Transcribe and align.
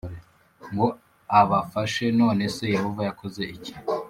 ngo 0.71 0.87
abafashe 1.39 2.05
None 2.19 2.43
se 2.55 2.63
Yehova 2.75 3.01
yakoze 3.09 3.41
iki 3.55 3.73